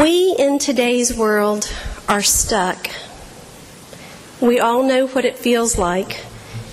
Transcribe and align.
We 0.00 0.34
in 0.38 0.58
today's 0.58 1.14
world 1.14 1.70
are 2.08 2.22
stuck. 2.22 2.88
We 4.40 4.58
all 4.58 4.82
know 4.82 5.06
what 5.06 5.26
it 5.26 5.36
feels 5.36 5.76
like. 5.76 6.24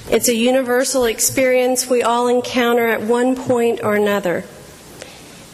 It's 0.09 0.29
a 0.29 0.33
universal 0.33 1.03
experience 1.03 1.89
we 1.89 2.01
all 2.03 2.29
encounter 2.29 2.87
at 2.87 3.01
one 3.01 3.35
point 3.35 3.83
or 3.83 3.95
another. 3.95 4.45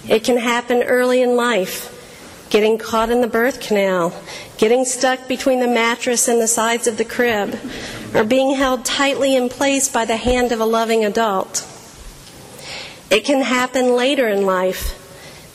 It 0.07 0.23
can 0.23 0.37
happen 0.37 0.83
early 0.83 1.23
in 1.23 1.35
life 1.35 1.89
getting 2.51 2.77
caught 2.77 3.09
in 3.09 3.21
the 3.21 3.27
birth 3.27 3.59
canal, 3.59 4.13
getting 4.59 4.85
stuck 4.85 5.27
between 5.27 5.59
the 5.59 5.67
mattress 5.67 6.27
and 6.27 6.39
the 6.39 6.47
sides 6.47 6.85
of 6.85 6.97
the 6.97 7.05
crib, 7.05 7.59
or 8.13 8.23
being 8.23 8.53
held 8.53 8.85
tightly 8.85 9.35
in 9.35 9.49
place 9.49 9.89
by 9.89 10.05
the 10.05 10.17
hand 10.17 10.51
of 10.51 10.59
a 10.59 10.65
loving 10.65 11.03
adult. 11.03 11.67
It 13.09 13.25
can 13.25 13.41
happen 13.41 13.95
later 13.95 14.27
in 14.27 14.45
life, 14.45 15.02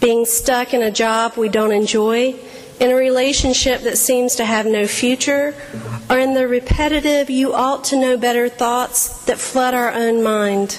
being 0.00 0.24
stuck 0.24 0.72
in 0.74 0.82
a 0.82 0.90
job 0.90 1.36
we 1.36 1.48
don't 1.48 1.72
enjoy, 1.72 2.34
in 2.80 2.90
a 2.90 2.94
relationship 2.94 3.82
that 3.82 3.98
seems 3.98 4.36
to 4.36 4.44
have 4.44 4.66
no 4.66 4.86
future, 4.86 5.54
or 6.08 6.18
in 6.18 6.34
the 6.34 6.46
repetitive, 6.46 7.28
you 7.28 7.52
ought 7.52 7.84
to 7.84 7.96
know 8.00 8.16
better 8.16 8.48
thoughts 8.48 9.24
that 9.24 9.38
flood 9.38 9.74
our 9.74 9.92
own 9.92 10.22
mind. 10.22 10.78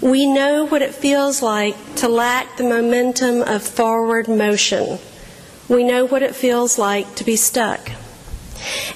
We 0.00 0.26
know 0.26 0.66
what 0.66 0.82
it 0.82 0.94
feels 0.94 1.42
like 1.42 1.76
to 1.96 2.08
lack 2.08 2.56
the 2.56 2.64
momentum 2.64 3.42
of 3.42 3.62
forward 3.62 4.28
motion. 4.28 4.98
We 5.68 5.84
know 5.84 6.06
what 6.06 6.22
it 6.22 6.34
feels 6.34 6.78
like 6.78 7.14
to 7.16 7.24
be 7.24 7.36
stuck. 7.36 7.90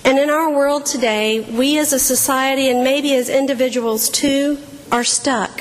And 0.05 0.19
in 0.19 0.31
our 0.31 0.51
world 0.51 0.87
today, 0.87 1.41
we 1.41 1.79
as 1.79 1.93
a 1.93 1.99
society 1.99 2.69
and 2.69 2.83
maybe 2.83 3.15
as 3.15 3.29
individuals 3.29 4.09
too 4.09 4.59
are 4.91 5.05
stuck. 5.05 5.54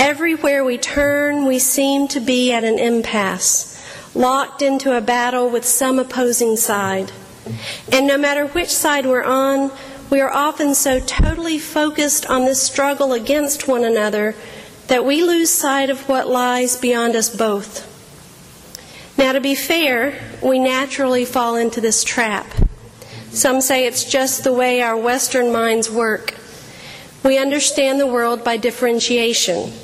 Everywhere 0.00 0.64
we 0.64 0.78
turn, 0.78 1.44
we 1.44 1.58
seem 1.58 2.08
to 2.08 2.20
be 2.20 2.50
at 2.54 2.64
an 2.64 2.78
impasse, 2.78 3.78
locked 4.14 4.62
into 4.62 4.96
a 4.96 5.02
battle 5.02 5.50
with 5.50 5.66
some 5.66 5.98
opposing 5.98 6.56
side. 6.56 7.12
And 7.92 8.06
no 8.06 8.16
matter 8.16 8.46
which 8.46 8.70
side 8.70 9.04
we're 9.04 9.22
on, 9.22 9.70
we 10.08 10.22
are 10.22 10.32
often 10.32 10.74
so 10.74 11.00
totally 11.00 11.58
focused 11.58 12.24
on 12.30 12.46
this 12.46 12.62
struggle 12.62 13.12
against 13.12 13.68
one 13.68 13.84
another 13.84 14.34
that 14.86 15.04
we 15.04 15.22
lose 15.22 15.50
sight 15.50 15.90
of 15.90 16.08
what 16.08 16.26
lies 16.26 16.78
beyond 16.78 17.14
us 17.14 17.28
both. 17.28 17.86
Now, 19.18 19.32
to 19.32 19.40
be 19.40 19.54
fair, 19.54 20.18
we 20.42 20.58
naturally 20.58 21.26
fall 21.26 21.56
into 21.56 21.82
this 21.82 22.04
trap. 22.04 22.46
Some 23.32 23.60
say 23.60 23.86
it's 23.86 24.10
just 24.10 24.44
the 24.44 24.52
way 24.54 24.80
our 24.80 24.96
Western 24.96 25.52
minds 25.52 25.90
work. 25.90 26.36
We 27.22 27.36
understand 27.36 28.00
the 28.00 28.06
world 28.06 28.42
by 28.42 28.56
differentiation. 28.56 29.74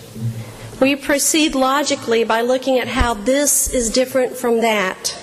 We 0.81 0.95
proceed 0.95 1.55
logically 1.55 2.25
by 2.25 2.43
looking 2.43 2.79
at 2.79 2.89
how 2.89 3.15
this 3.15 3.73
is 3.73 3.91
different 3.91 4.37
from 4.37 4.61
that. 4.61 5.17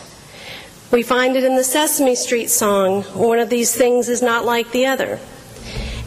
We 0.91 1.03
find 1.03 1.35
it 1.35 1.43
in 1.43 1.55
the 1.55 1.63
Sesame 1.63 2.15
Street 2.15 2.49
song, 2.49 3.03
one 3.13 3.39
of 3.39 3.49
these 3.49 3.75
things 3.75 4.09
is 4.09 4.21
not 4.21 4.45
like 4.45 4.71
the 4.71 4.87
other. 4.87 5.19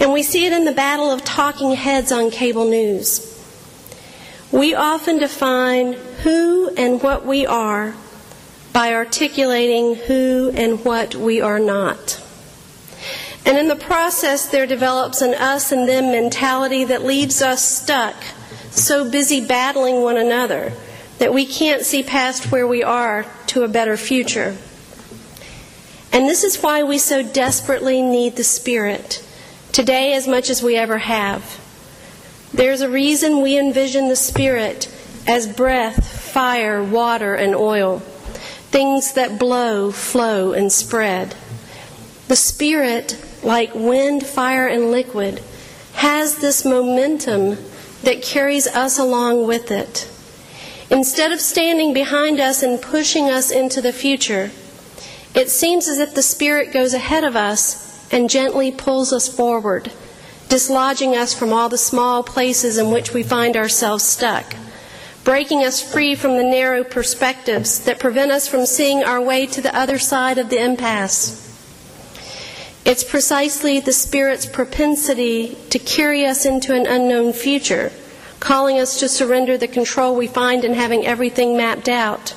And 0.00 0.12
we 0.12 0.22
see 0.22 0.46
it 0.46 0.52
in 0.52 0.64
the 0.64 0.72
battle 0.72 1.10
of 1.10 1.24
talking 1.24 1.72
heads 1.72 2.12
on 2.12 2.30
cable 2.30 2.68
news. 2.68 3.32
We 4.52 4.74
often 4.74 5.18
define 5.18 5.94
who 6.22 6.70
and 6.76 7.02
what 7.02 7.24
we 7.24 7.46
are 7.46 7.94
by 8.72 8.92
articulating 8.94 9.94
who 9.94 10.50
and 10.54 10.84
what 10.84 11.14
we 11.14 11.40
are 11.40 11.58
not. 11.58 12.20
And 13.44 13.56
in 13.56 13.68
the 13.68 13.76
process, 13.76 14.48
there 14.48 14.66
develops 14.66 15.22
an 15.22 15.34
us 15.34 15.72
and 15.72 15.88
them 15.88 16.12
mentality 16.12 16.84
that 16.84 17.04
leaves 17.04 17.40
us 17.42 17.64
stuck, 17.64 18.16
so 18.76 19.10
busy 19.10 19.44
battling 19.44 20.02
one 20.02 20.16
another 20.16 20.72
that 21.18 21.32
we 21.32 21.46
can't 21.46 21.82
see 21.82 22.02
past 22.02 22.52
where 22.52 22.66
we 22.66 22.82
are 22.82 23.26
to 23.48 23.62
a 23.62 23.68
better 23.68 23.96
future. 23.96 24.56
And 26.12 26.28
this 26.28 26.44
is 26.44 26.62
why 26.62 26.82
we 26.82 26.98
so 26.98 27.22
desperately 27.22 28.02
need 28.02 28.36
the 28.36 28.44
Spirit, 28.44 29.24
today 29.72 30.14
as 30.14 30.28
much 30.28 30.50
as 30.50 30.62
we 30.62 30.76
ever 30.76 30.98
have. 30.98 31.60
There's 32.52 32.80
a 32.80 32.88
reason 32.88 33.42
we 33.42 33.58
envision 33.58 34.08
the 34.08 34.16
Spirit 34.16 34.92
as 35.26 35.46
breath, 35.46 36.06
fire, 36.06 36.82
water, 36.82 37.34
and 37.34 37.54
oil, 37.54 37.98
things 38.70 39.14
that 39.14 39.38
blow, 39.38 39.90
flow, 39.90 40.52
and 40.52 40.70
spread. 40.70 41.34
The 42.28 42.36
Spirit, 42.36 43.22
like 43.42 43.74
wind, 43.74 44.24
fire, 44.24 44.68
and 44.68 44.90
liquid, 44.90 45.42
has 45.94 46.36
this 46.36 46.64
momentum 46.64 47.58
that 48.06 48.22
carries 48.22 48.68
us 48.68 49.00
along 49.00 49.48
with 49.48 49.72
it. 49.72 50.08
Instead 50.90 51.32
of 51.32 51.40
standing 51.40 51.92
behind 51.92 52.38
us 52.38 52.62
and 52.62 52.80
pushing 52.80 53.28
us 53.28 53.50
into 53.50 53.82
the 53.82 53.92
future, 53.92 54.48
it 55.34 55.50
seems 55.50 55.88
as 55.88 55.98
if 55.98 56.14
the 56.14 56.22
Spirit 56.22 56.72
goes 56.72 56.94
ahead 56.94 57.24
of 57.24 57.34
us 57.34 58.08
and 58.12 58.30
gently 58.30 58.70
pulls 58.70 59.12
us 59.12 59.26
forward, 59.26 59.90
dislodging 60.48 61.16
us 61.16 61.34
from 61.34 61.52
all 61.52 61.68
the 61.68 61.76
small 61.76 62.22
places 62.22 62.78
in 62.78 62.92
which 62.92 63.12
we 63.12 63.24
find 63.24 63.56
ourselves 63.56 64.04
stuck, 64.04 64.54
breaking 65.24 65.64
us 65.64 65.82
free 65.82 66.14
from 66.14 66.36
the 66.36 66.44
narrow 66.44 66.84
perspectives 66.84 67.80
that 67.80 67.98
prevent 67.98 68.30
us 68.30 68.46
from 68.46 68.66
seeing 68.66 69.02
our 69.02 69.20
way 69.20 69.46
to 69.46 69.60
the 69.60 69.76
other 69.76 69.98
side 69.98 70.38
of 70.38 70.48
the 70.48 70.62
impasse. 70.62 71.45
It's 72.86 73.04
precisely 73.04 73.80
the 73.80 73.92
Spirit's 73.92 74.46
propensity 74.46 75.58
to 75.68 75.78
carry 75.78 76.24
us 76.24 76.46
into 76.46 76.74
an 76.74 76.86
unknown 76.86 77.34
future, 77.34 77.92
calling 78.40 78.78
us 78.78 78.98
to 79.00 79.08
surrender 79.08 79.58
the 79.58 79.68
control 79.68 80.16
we 80.16 80.26
find 80.26 80.64
in 80.64 80.72
having 80.72 81.04
everything 81.04 81.56
mapped 81.56 81.88
out 81.88 82.32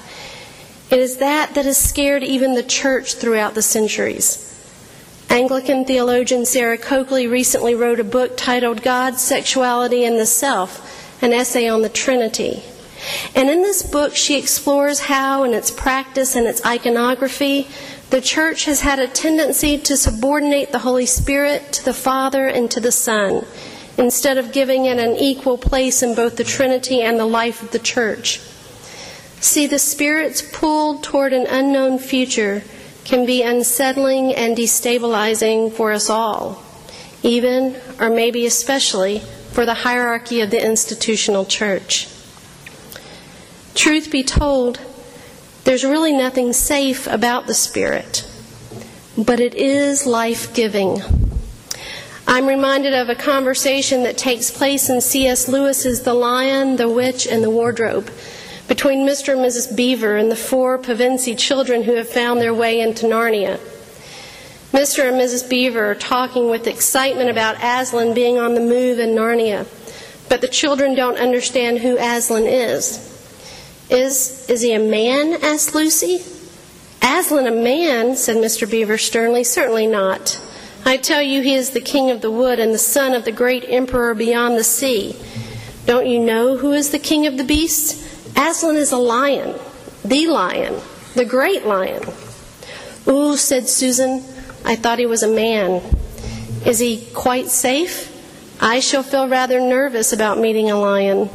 it 0.89 0.99
is 0.99 1.17
that 1.17 1.53
that 1.53 1.65
has 1.65 1.77
scared 1.77 2.23
even 2.23 2.55
the 2.55 2.63
church 2.63 3.13
throughout 3.13 3.53
the 3.53 3.61
centuries. 3.61 4.45
Anglican 5.29 5.85
theologian 5.85 6.45
Sarah 6.45 6.79
Coakley 6.79 7.27
recently 7.27 7.75
wrote 7.75 7.99
a 7.99 8.03
book 8.03 8.35
titled 8.35 8.81
God, 8.81 9.19
Sexuality, 9.19 10.03
and 10.03 10.17
the 10.17 10.25
Self, 10.25 11.21
an 11.21 11.31
essay 11.31 11.67
on 11.67 11.83
the 11.83 11.89
Trinity. 11.89 12.63
And 13.35 13.51
in 13.51 13.61
this 13.61 13.83
book, 13.83 14.15
she 14.15 14.39
explores 14.39 15.01
how, 15.01 15.43
in 15.43 15.53
its 15.53 15.69
practice 15.69 16.35
and 16.35 16.47
its 16.47 16.65
iconography, 16.65 17.67
the 18.09 18.21
church 18.21 18.65
has 18.65 18.81
had 18.81 18.99
a 18.99 19.07
tendency 19.07 19.77
to 19.77 19.95
subordinate 19.95 20.71
the 20.71 20.79
Holy 20.79 21.05
Spirit 21.05 21.71
to 21.73 21.85
the 21.85 21.93
Father 21.93 22.47
and 22.47 22.69
to 22.71 22.79
the 22.79 22.91
Son, 22.91 23.45
instead 23.97 24.37
of 24.37 24.51
giving 24.51 24.85
it 24.85 24.97
an 24.97 25.15
equal 25.17 25.57
place 25.57 26.01
in 26.01 26.15
both 26.15 26.37
the 26.37 26.43
Trinity 26.43 27.01
and 27.01 27.19
the 27.19 27.25
life 27.25 27.61
of 27.61 27.71
the 27.71 27.79
church. 27.79 28.39
See, 29.41 29.67
the 29.67 29.79
Spirit's 29.79 30.41
pull 30.41 30.99
toward 30.99 31.33
an 31.33 31.45
unknown 31.47 31.99
future 31.99 32.63
can 33.05 33.25
be 33.25 33.41
unsettling 33.41 34.33
and 34.33 34.57
destabilizing 34.57 35.71
for 35.71 35.91
us 35.91 36.09
all, 36.09 36.63
even, 37.23 37.75
or 37.99 38.09
maybe 38.09 38.45
especially, 38.45 39.19
for 39.51 39.65
the 39.65 39.73
hierarchy 39.73 40.41
of 40.41 40.51
the 40.51 40.63
institutional 40.63 41.45
church. 41.45 42.07
Truth 43.75 44.11
be 44.11 44.23
told, 44.23 44.79
there's 45.69 45.85
really 45.85 46.13
nothing 46.13 46.51
safe 46.51 47.05
about 47.05 47.45
the 47.45 47.53
Spirit, 47.53 48.27
but 49.15 49.39
it 49.39 49.53
is 49.53 50.07
life 50.07 50.51
giving. 50.55 50.99
I'm 52.25 52.47
reminded 52.47 52.95
of 52.95 53.07
a 53.07 53.13
conversation 53.13 54.01
that 54.01 54.17
takes 54.17 54.49
place 54.49 54.89
in 54.89 54.99
C.S. 54.99 55.47
Lewis's 55.47 56.01
The 56.01 56.15
Lion, 56.15 56.77
the 56.77 56.89
Witch, 56.89 57.27
and 57.27 57.43
the 57.43 57.51
Wardrobe 57.51 58.09
between 58.67 59.07
Mr. 59.07 59.33
and 59.33 59.45
Mrs. 59.45 59.77
Beaver 59.77 60.17
and 60.17 60.31
the 60.31 60.35
four 60.35 60.79
Pevensie 60.79 61.37
children 61.37 61.83
who 61.83 61.93
have 61.93 62.09
found 62.09 62.41
their 62.41 62.51
way 62.51 62.81
into 62.81 63.05
Narnia. 63.05 63.59
Mr. 64.71 65.07
and 65.07 65.21
Mrs. 65.21 65.47
Beaver 65.47 65.91
are 65.91 65.93
talking 65.93 66.49
with 66.49 66.65
excitement 66.65 67.29
about 67.29 67.63
Aslan 67.63 68.15
being 68.15 68.39
on 68.39 68.55
the 68.55 68.59
move 68.59 68.97
in 68.97 69.09
Narnia, 69.09 69.67
but 70.29 70.41
the 70.41 70.47
children 70.47 70.95
don't 70.95 71.19
understand 71.19 71.77
who 71.77 71.95
Aslan 71.99 72.47
is. 72.47 73.08
Is, 73.89 74.49
is 74.49 74.61
he 74.61 74.73
a 74.73 74.79
man? 74.79 75.33
asked 75.43 75.73
Lucy. 75.73 76.21
Aslan 77.01 77.47
a 77.47 77.51
man, 77.51 78.15
said 78.15 78.37
Mr. 78.37 78.69
Beaver 78.69 78.97
sternly. 78.97 79.43
Certainly 79.43 79.87
not. 79.87 80.39
I 80.85 80.97
tell 80.97 81.21
you, 81.21 81.41
he 81.41 81.55
is 81.55 81.71
the 81.71 81.81
king 81.81 82.09
of 82.11 82.21
the 82.21 82.31
wood 82.31 82.59
and 82.59 82.73
the 82.73 82.77
son 82.77 83.13
of 83.13 83.25
the 83.25 83.31
great 83.31 83.65
emperor 83.67 84.13
beyond 84.13 84.57
the 84.57 84.63
sea. 84.63 85.15
Don't 85.85 86.07
you 86.07 86.19
know 86.19 86.57
who 86.57 86.71
is 86.71 86.91
the 86.91 86.99
king 86.99 87.25
of 87.25 87.37
the 87.37 87.43
beasts? 87.43 88.05
Aslan 88.37 88.75
is 88.75 88.91
a 88.91 88.97
lion, 88.97 89.55
the 90.05 90.27
lion, 90.27 90.79
the 91.15 91.25
great 91.25 91.65
lion. 91.65 92.03
Ooh, 93.07 93.35
said 93.35 93.67
Susan, 93.67 94.23
I 94.63 94.75
thought 94.75 94.99
he 94.99 95.05
was 95.05 95.23
a 95.23 95.27
man. 95.27 95.81
Is 96.65 96.79
he 96.79 97.07
quite 97.13 97.47
safe? 97.47 98.15
I 98.61 98.81
shall 98.81 99.03
feel 99.03 99.27
rather 99.27 99.59
nervous 99.59 100.13
about 100.13 100.37
meeting 100.37 100.69
a 100.69 100.79
lion. 100.79 101.29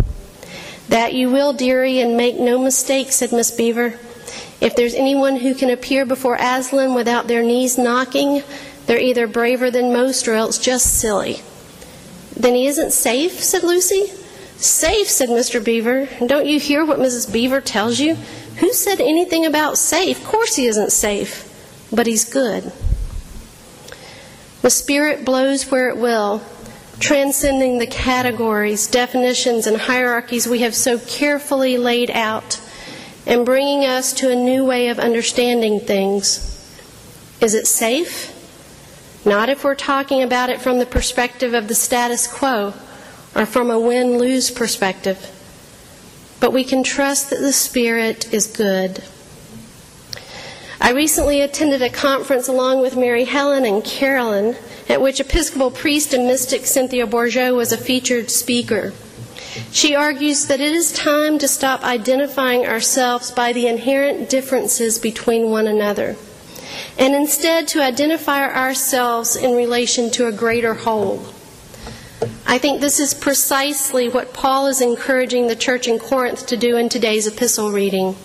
That 0.89 1.15
you 1.15 1.31
will, 1.31 1.53
dearie, 1.53 2.01
and 2.01 2.17
make 2.17 2.39
no 2.39 2.59
mistake, 2.59 3.13
said 3.13 3.33
Miss 3.33 3.51
Beaver. 3.51 3.99
If 4.61 4.77
there's 4.77 4.95
anyone 4.95 5.37
who 5.37 5.55
can 5.55 5.71
appear 5.71 6.07
before 6.07 6.37
Aslan 6.39 6.95
without 6.95 7.27
their 7.27 7.43
knees 7.43 7.77
knocking, 7.77 8.43
they're 8.87 8.99
either 8.99 9.27
braver 9.27 9.71
than 9.71 9.93
most 9.93 10.29
or 10.29 10.35
else 10.35 10.59
just 10.59 10.99
silly. 10.99 11.41
Then 12.37 12.55
he 12.55 12.67
isn't 12.67 12.93
safe, 12.93 13.43
said 13.43 13.63
Lucy. 13.63 14.13
Safe, 14.57 15.09
said 15.09 15.29
Mr. 15.29 15.63
Beaver. 15.63 16.09
Don't 16.25 16.47
you 16.47 16.61
hear 16.61 16.85
what 16.85 16.99
Mrs. 16.99 17.33
Beaver 17.33 17.61
tells 17.61 17.99
you? 17.99 18.15
Who 18.59 18.73
said 18.73 19.01
anything 19.01 19.45
about 19.47 19.79
safe? 19.79 20.21
Of 20.21 20.25
course, 20.25 20.57
he 20.57 20.67
isn't 20.67 20.93
safe, 20.93 21.89
but 21.93 22.07
he's 22.07 22.25
good. 22.25 22.73
The 24.63 24.71
Spirit 24.71 25.25
blows 25.25 25.71
where 25.71 25.89
it 25.89 25.97
will, 25.97 26.39
transcending 27.01 27.79
the 27.79 27.87
categories, 27.87 28.87
definitions, 28.87 29.67
and 29.67 29.77
hierarchies 29.77 30.47
we 30.47 30.61
have 30.61 30.75
so 30.75 30.99
carefully 30.99 31.77
laid 31.77 32.11
out, 32.11 32.61
and 33.27 33.47
bringing 33.47 33.85
us 33.85 34.13
to 34.13 34.31
a 34.31 34.35
new 34.35 34.65
way 34.65 34.89
of 34.89 34.99
understanding 34.99 35.81
things. 35.81 36.51
Is 37.41 37.55
it 37.55 37.67
safe? 37.67 38.31
Not 39.25 39.49
if 39.49 39.65
we're 39.65 39.75
talking 39.75 40.23
about 40.23 40.51
it 40.51 40.61
from 40.61 40.79
the 40.79 40.87
perspective 40.87 41.55
of 41.55 41.69
the 41.69 41.75
status 41.75 42.27
quo 42.27 42.75
or 43.35 43.47
from 43.47 43.71
a 43.71 43.81
win 43.81 44.19
lose 44.19 44.51
perspective. 44.51 45.31
But 46.41 46.53
we 46.53 46.65
can 46.65 46.83
trust 46.83 47.31
that 47.31 47.41
the 47.41 47.53
Spirit 47.53 48.33
is 48.33 48.47
good. 48.47 49.03
I 50.81 50.93
recently 50.93 51.41
attended 51.41 51.81
a 51.81 51.89
conference 51.89 52.49
along 52.49 52.83
with 52.83 52.97
Mary 52.97 53.25
Helen 53.25 53.65
and 53.65 53.83
Carolyn 53.83 54.57
at 54.89 55.01
which 55.01 55.21
Episcopal 55.21 55.71
priest 55.71 56.13
and 56.13 56.27
mystic 56.27 56.67
Cynthia 56.67 57.07
Bourgeault 57.07 57.57
was 57.57 57.73
a 57.73 57.79
featured 57.79 58.31
speaker. 58.31 58.93
She 59.71 59.95
argues 59.95 60.47
that 60.47 60.61
it 60.61 60.73
is 60.73 60.93
time 60.93 61.39
to 61.39 61.49
stop 61.49 61.83
identifying 61.83 62.67
ourselves 62.67 63.31
by 63.31 63.53
the 63.53 63.67
inherent 63.67 64.29
differences 64.29 64.99
between 64.99 65.51
one 65.51 65.67
another, 65.67 66.17
and 66.99 67.15
instead 67.15 67.69
to 67.69 67.83
identify 67.83 68.43
ourselves 68.45 69.37
in 69.37 69.55
relation 69.55 70.11
to 70.13 70.27
a 70.27 70.33
greater 70.33 70.75
whole. 70.75 71.25
I 72.47 72.59
think 72.59 72.81
this 72.81 73.01
is 73.01 73.15
precisely 73.15 74.09
what 74.09 74.35
Paul 74.35 74.67
is 74.67 74.81
encouraging 74.81 75.47
the 75.47 75.57
church 75.57 75.89
in 75.89 75.99
Corinth 75.99 76.47
to 76.47 76.57
do 76.57 76.77
in 76.77 76.89
today's 76.89 77.27
epistle 77.27 77.71
reading. 77.71 78.17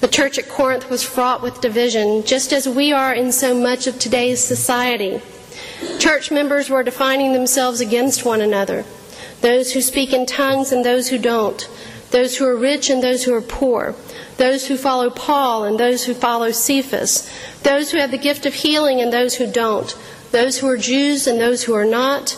The 0.00 0.08
church 0.08 0.38
at 0.38 0.48
Corinth 0.48 0.90
was 0.90 1.02
fraught 1.02 1.42
with 1.42 1.60
division, 1.60 2.24
just 2.24 2.52
as 2.52 2.68
we 2.68 2.92
are 2.92 3.14
in 3.14 3.32
so 3.32 3.54
much 3.54 3.86
of 3.86 3.98
today's 3.98 4.42
society. 4.42 5.20
Church 5.98 6.30
members 6.30 6.70
were 6.70 6.82
defining 6.82 7.32
themselves 7.32 7.80
against 7.80 8.24
one 8.24 8.40
another. 8.40 8.84
Those 9.40 9.72
who 9.72 9.80
speak 9.80 10.12
in 10.12 10.26
tongues 10.26 10.72
and 10.72 10.84
those 10.84 11.08
who 11.08 11.18
don't, 11.18 11.68
those 12.10 12.36
who 12.36 12.46
are 12.46 12.56
rich 12.56 12.90
and 12.90 13.02
those 13.02 13.24
who 13.24 13.34
are 13.34 13.40
poor, 13.40 13.94
those 14.36 14.66
who 14.66 14.76
follow 14.76 15.10
Paul 15.10 15.64
and 15.64 15.78
those 15.78 16.04
who 16.04 16.14
follow 16.14 16.50
Cephas, 16.50 17.30
those 17.62 17.90
who 17.90 17.98
have 17.98 18.10
the 18.10 18.18
gift 18.18 18.46
of 18.46 18.54
healing 18.54 19.00
and 19.00 19.12
those 19.12 19.34
who 19.34 19.50
don't, 19.50 19.96
those 20.32 20.58
who 20.58 20.68
are 20.68 20.76
Jews 20.76 21.26
and 21.26 21.40
those 21.40 21.64
who 21.64 21.74
are 21.74 21.84
not, 21.84 22.36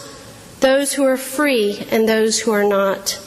those 0.60 0.92
who 0.94 1.04
are 1.04 1.16
free 1.16 1.86
and 1.90 2.08
those 2.08 2.40
who 2.40 2.50
are 2.52 2.64
not. 2.64 3.20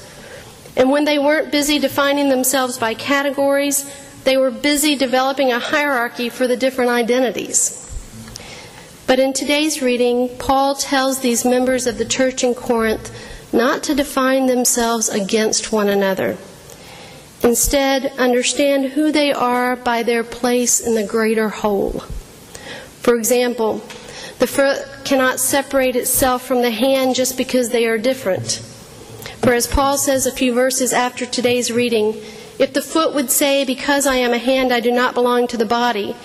And 0.76 0.90
when 0.90 1.06
they 1.06 1.20
weren't 1.20 1.52
busy 1.52 1.80
defining 1.80 2.30
themselves 2.30 2.78
by 2.78 2.94
categories, 2.94 3.90
they 4.24 4.38
were 4.38 4.52
busy 4.52 4.96
developing 4.96 5.52
a 5.52 5.60
hierarchy 5.60 6.30
for 6.30 6.48
the 6.48 6.58
different 6.58 6.92
identities. 6.92 7.91
But 9.12 9.20
in 9.20 9.34
today's 9.34 9.82
reading, 9.82 10.30
Paul 10.38 10.74
tells 10.74 11.20
these 11.20 11.44
members 11.44 11.86
of 11.86 11.98
the 11.98 12.06
church 12.06 12.46
in 12.46 12.56
Corinth 12.56 13.12
not 13.52 13.84
to 13.84 13.94
define 13.94 14.46
themselves 14.46 15.10
against 15.10 15.74
one 15.74 15.90
another. 15.90 16.38
Instead, 17.44 18.14
understand 18.18 18.92
who 18.92 19.12
they 19.12 19.34
are 19.34 19.76
by 19.76 20.02
their 20.04 20.24
place 20.24 20.80
in 20.80 20.96
the 20.96 21.04
greater 21.04 21.50
whole. 21.50 22.00
For 23.02 23.18
example, 23.18 23.84
the 24.40 24.48
foot 24.48 24.88
cannot 25.04 25.42
separate 25.42 25.98
itself 25.98 26.48
from 26.48 26.62
the 26.62 26.72
hand 26.72 27.16
just 27.16 27.36
because 27.36 27.68
they 27.68 27.88
are 27.88 27.98
different. 27.98 28.62
For 29.44 29.52
as 29.52 29.68
Paul 29.68 29.98
says 29.98 30.26
a 30.26 30.32
few 30.32 30.54
verses 30.54 30.94
after 30.94 31.26
today's 31.26 31.70
reading, 31.70 32.16
if 32.60 32.72
the 32.72 32.82
foot 32.82 33.14
would 33.14 33.30
say, 33.30 33.66
Because 33.66 34.08
I 34.08 34.16
am 34.16 34.32
a 34.32 34.38
hand, 34.38 34.72
I 34.72 34.80
do 34.80 34.90
not 34.90 35.16
belong 35.16 35.48
to 35.48 35.58
the 35.58 35.66
body, 35.66 36.16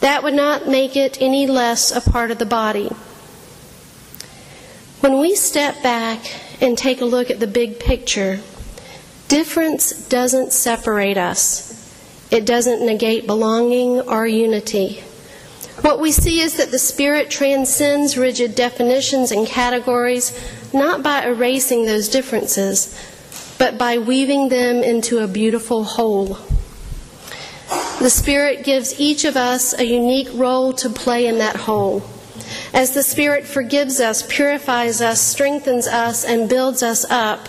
that 0.00 0.22
would 0.22 0.34
not 0.34 0.68
make 0.68 0.96
it 0.96 1.18
any 1.20 1.46
less 1.46 1.94
a 1.94 2.00
part 2.00 2.30
of 2.30 2.38
the 2.38 2.46
body. 2.46 2.90
When 5.00 5.18
we 5.18 5.34
step 5.34 5.82
back 5.82 6.20
and 6.60 6.76
take 6.76 7.00
a 7.00 7.04
look 7.04 7.30
at 7.30 7.40
the 7.40 7.46
big 7.46 7.78
picture, 7.78 8.40
difference 9.28 10.08
doesn't 10.08 10.52
separate 10.52 11.16
us. 11.18 11.72
It 12.30 12.44
doesn't 12.44 12.84
negate 12.84 13.26
belonging 13.26 14.00
or 14.00 14.26
unity. 14.26 15.04
What 15.82 16.00
we 16.00 16.10
see 16.10 16.40
is 16.40 16.56
that 16.56 16.70
the 16.70 16.78
Spirit 16.78 17.30
transcends 17.30 18.16
rigid 18.16 18.54
definitions 18.54 19.30
and 19.30 19.46
categories, 19.46 20.32
not 20.72 21.02
by 21.02 21.24
erasing 21.24 21.84
those 21.84 22.08
differences, 22.08 22.98
but 23.58 23.76
by 23.76 23.98
weaving 23.98 24.48
them 24.48 24.82
into 24.82 25.18
a 25.18 25.28
beautiful 25.28 25.84
whole. 25.84 26.38
The 28.06 28.10
Spirit 28.10 28.62
gives 28.62 29.00
each 29.00 29.24
of 29.24 29.36
us 29.36 29.76
a 29.76 29.84
unique 29.84 30.28
role 30.32 30.72
to 30.74 30.88
play 30.88 31.26
in 31.26 31.38
that 31.38 31.56
whole. 31.56 32.08
As 32.72 32.94
the 32.94 33.02
Spirit 33.02 33.44
forgives 33.44 33.98
us, 33.98 34.24
purifies 34.28 35.00
us, 35.00 35.20
strengthens 35.20 35.88
us, 35.88 36.24
and 36.24 36.48
builds 36.48 36.84
us 36.84 37.04
up, 37.10 37.48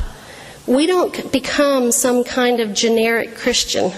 we 0.66 0.88
don't 0.88 1.32
become 1.32 1.92
some 1.92 2.24
kind 2.24 2.60
of 2.60 2.74
generic 2.74 3.36
Christian. 3.36 3.92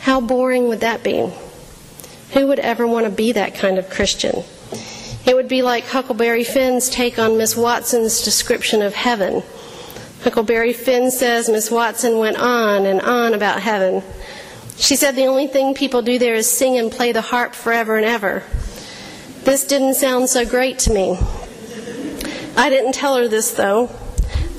How 0.00 0.22
boring 0.22 0.68
would 0.68 0.80
that 0.80 1.04
be? 1.04 1.30
Who 2.32 2.46
would 2.46 2.58
ever 2.58 2.86
want 2.86 3.04
to 3.04 3.12
be 3.12 3.32
that 3.32 3.54
kind 3.54 3.76
of 3.76 3.90
Christian? 3.90 4.44
It 5.26 5.34
would 5.34 5.48
be 5.48 5.60
like 5.60 5.84
Huckleberry 5.84 6.44
Finn's 6.44 6.88
take 6.88 7.18
on 7.18 7.36
Miss 7.36 7.58
Watson's 7.58 8.22
description 8.22 8.80
of 8.80 8.94
heaven. 8.94 9.42
Huckleberry 10.24 10.72
Finn 10.72 11.10
says 11.10 11.50
Miss 11.50 11.70
Watson 11.70 12.16
went 12.16 12.38
on 12.38 12.86
and 12.86 13.02
on 13.02 13.34
about 13.34 13.60
heaven. 13.60 14.02
She 14.76 14.96
said 14.96 15.16
the 15.16 15.26
only 15.26 15.46
thing 15.46 15.74
people 15.74 16.02
do 16.02 16.18
there 16.18 16.34
is 16.34 16.50
sing 16.50 16.78
and 16.78 16.90
play 16.90 17.12
the 17.12 17.20
harp 17.20 17.54
forever 17.54 17.96
and 17.96 18.06
ever. 18.06 18.42
This 19.44 19.66
didn't 19.66 19.94
sound 19.94 20.28
so 20.28 20.44
great 20.44 20.78
to 20.80 20.92
me. 20.92 21.16
I 22.56 22.68
didn't 22.70 22.92
tell 22.92 23.16
her 23.16 23.28
this, 23.28 23.52
though. 23.52 23.90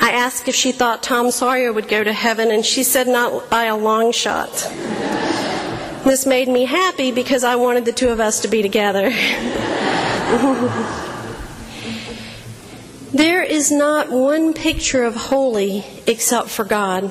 I 0.01 0.12
asked 0.12 0.48
if 0.48 0.56
she 0.56 0.71
thought 0.74 1.04
Tom 1.04 1.31
Sawyer 1.31 1.71
would 1.71 1.88
go 1.88 2.04
to 2.04 2.12
heaven, 2.12 2.51
and 2.51 2.65
she 2.65 2.83
said 2.83 3.07
not 3.07 3.50
by 3.50 3.63
a 3.65 3.77
long 3.77 4.12
shot. 4.12 4.51
This 6.04 6.25
made 6.25 6.50
me 6.50 6.66
happy 6.66 7.13
because 7.13 7.45
I 7.45 7.56
wanted 7.56 7.86
the 7.86 7.94
two 7.94 8.09
of 8.09 8.19
us 8.19 8.42
to 8.42 8.50
be 8.50 8.62
together. 8.62 9.09
there 13.13 13.42
is 13.42 13.71
not 13.71 14.12
one 14.12 14.54
picture 14.54 15.06
of 15.06 15.16
holy 15.16 15.86
except 16.06 16.50
for 16.50 16.66
God, 16.66 17.09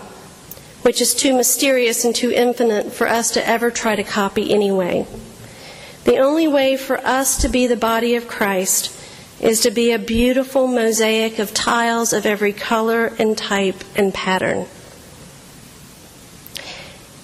which 0.83 1.01
is 1.01 1.15
too 1.15 1.35
mysterious 1.35 2.05
and 2.05 2.15
too 2.15 2.31
infinite 2.31 2.93
for 2.93 3.09
us 3.09 3.31
to 3.33 3.49
ever 3.49 3.71
try 3.71 3.97
to 3.97 4.03
copy 4.03 4.53
anyway. 4.53 5.07
The 6.05 6.19
only 6.19 6.49
way 6.49 6.77
for 6.77 6.99
us 6.99 7.37
to 7.39 7.49
be 7.49 7.67
the 7.67 7.77
body 7.77 8.17
of 8.17 8.27
Christ 8.27 8.99
is 9.41 9.61
to 9.61 9.71
be 9.71 9.93
a 9.93 9.99
beautiful 9.99 10.67
mosaic 10.67 11.39
of 11.39 11.55
tiles 11.55 12.13
of 12.13 12.27
every 12.27 12.53
color 12.53 13.07
and 13.19 13.39
type 13.39 13.83
and 13.97 14.13
pattern. 14.13 14.67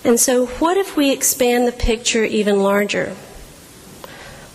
And 0.05 0.19
so, 0.19 0.47
what 0.47 0.77
if 0.77 0.97
we 0.97 1.13
expand 1.13 1.67
the 1.67 1.73
picture 1.73 2.25
even 2.25 2.63
larger? 2.63 3.17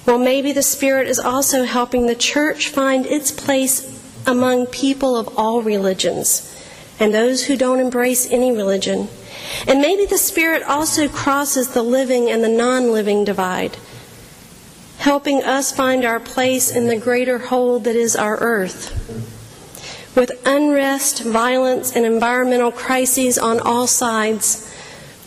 Well, 0.06 0.18
maybe 0.18 0.52
the 0.52 0.64
Spirit 0.64 1.08
is 1.08 1.20
also 1.20 1.64
helping 1.64 2.08
the 2.08 2.16
church 2.16 2.70
find 2.70 3.06
its 3.06 3.32
place 3.32 3.90
among 4.26 4.68
people 4.68 5.16
of 5.16 5.38
all 5.38 5.62
religions 5.62 6.50
and 7.04 7.14
those 7.14 7.46
who 7.46 7.58
don't 7.58 7.80
embrace 7.80 8.32
any 8.32 8.52
religion. 8.52 9.10
And 9.68 9.82
maybe 9.82 10.06
the 10.06 10.18
Spirit 10.18 10.64
also 10.64 11.08
crosses 11.08 11.74
the 11.74 11.84
living 11.84 12.30
and 12.30 12.44
the 12.44 12.50
non 12.50 12.92
living 12.92 13.26
divide 13.26 13.78
helping 15.04 15.44
us 15.44 15.70
find 15.70 16.06
our 16.06 16.20
place 16.20 16.74
in 16.74 16.88
the 16.88 16.96
greater 16.96 17.38
whole 17.38 17.78
that 17.78 17.94
is 17.94 18.16
our 18.16 18.38
earth. 18.38 18.90
With 20.16 20.32
unrest, 20.46 21.24
violence, 21.24 21.94
and 21.94 22.06
environmental 22.06 22.72
crises 22.72 23.38
on 23.38 23.60
all 23.60 23.86
sides, 23.86 24.74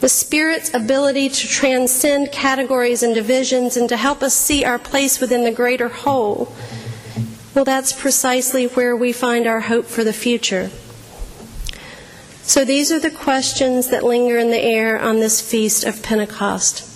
the 0.01 0.09
Spirit's 0.09 0.73
ability 0.73 1.29
to 1.29 1.47
transcend 1.47 2.33
categories 2.33 3.03
and 3.03 3.15
divisions 3.15 3.77
and 3.77 3.87
to 3.91 3.99
help 3.99 4.23
us 4.23 4.35
see 4.35 4.65
our 4.65 4.79
place 4.79 5.21
within 5.21 5.45
the 5.45 5.53
greater 5.53 5.89
whole, 5.89 6.51
well, 7.55 7.67
that's 7.67 7.93
precisely 7.93 8.69
where 8.69 8.97
we 8.97 9.13
find 9.13 9.47
our 9.47 9.61
hope 9.61 9.85
for 9.85 10.05
the 10.05 10.13
future. 10.15 10.71
So 12.47 12.65
these 12.65 12.93
are 12.93 13.01
the 13.01 13.11
questions 13.11 13.89
that 13.89 14.05
linger 14.05 14.39
in 14.39 14.51
the 14.51 14.63
air 14.63 15.01
on 15.01 15.19
this 15.19 15.41
feast 15.41 15.83
of 15.83 16.01
Pentecost, 16.01 16.89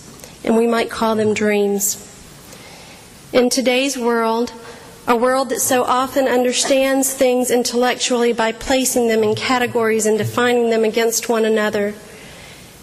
and 0.45 0.57
we 0.57 0.69
might 0.69 0.91
call 0.91 1.17
them 1.17 1.35
dreams. 1.35 2.07
In 3.33 3.51
today's 3.51 3.99
world, 3.99 4.53
a 5.09 5.17
world 5.17 5.49
that 5.49 5.59
so 5.59 5.83
often 5.83 6.29
understands 6.29 7.13
things 7.13 7.51
intellectually 7.51 8.33
by 8.33 8.53
placing 8.53 9.09
them 9.09 9.25
in 9.25 9.35
categories 9.35 10.07
and 10.07 10.17
defining 10.17 10.71
them 10.71 10.85
against 10.85 11.29
one 11.29 11.45
another, 11.45 11.95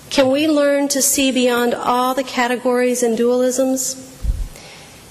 can 0.09 0.29
we 0.29 0.45
learn 0.45 0.89
to 0.89 1.01
see 1.01 1.31
beyond 1.31 1.73
all 1.73 2.13
the 2.13 2.23
categories 2.23 3.01
and 3.01 3.17
dualisms? 3.17 4.03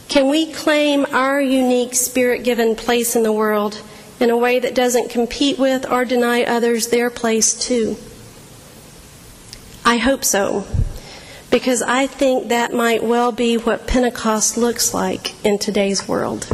Can 0.09 0.29
we 0.29 0.53
claim 0.53 1.07
our 1.07 1.41
unique 1.41 1.95
spirit 1.95 2.45
given 2.45 2.77
place 2.77 3.17
in 3.17 3.23
the 3.23 3.33
world 3.33 3.81
in 4.18 4.30
a 4.30 4.37
way 4.37 4.58
that 4.58 4.75
doesn't 4.75 5.11
compete 5.11 5.58
with 5.58 5.90
or 5.90 6.04
deny 6.04 6.42
others 6.42 6.88
their 6.88 7.11
place 7.11 7.54
too? 7.54 7.96
I 9.85 9.99
hope 9.99 10.25
so, 10.25 10.66
because 11.50 11.82
I 11.82 12.06
think 12.06 12.49
that 12.49 12.73
might 12.73 13.04
well 13.04 13.30
be 13.30 13.56
what 13.56 13.87
Pentecost 13.87 14.56
looks 14.56 14.92
like 14.92 15.35
in 15.44 15.58
today's 15.58 16.08
world. 16.08 16.49